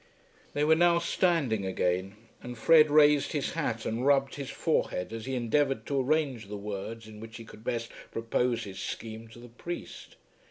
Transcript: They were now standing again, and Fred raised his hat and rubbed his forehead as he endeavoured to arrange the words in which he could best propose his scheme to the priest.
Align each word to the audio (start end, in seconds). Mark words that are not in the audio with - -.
They 0.53 0.63
were 0.63 0.73
now 0.73 0.97
standing 0.97 1.63
again, 1.63 2.15
and 2.41 2.57
Fred 2.57 2.89
raised 2.89 3.33
his 3.33 3.51
hat 3.51 3.85
and 3.85 4.03
rubbed 4.03 4.33
his 4.33 4.49
forehead 4.49 5.13
as 5.13 5.27
he 5.27 5.35
endeavoured 5.35 5.85
to 5.85 6.01
arrange 6.01 6.47
the 6.47 6.57
words 6.57 7.07
in 7.07 7.19
which 7.19 7.37
he 7.37 7.45
could 7.45 7.63
best 7.63 7.91
propose 8.09 8.63
his 8.63 8.79
scheme 8.79 9.27
to 9.27 9.37
the 9.37 9.47
priest. 9.47 10.15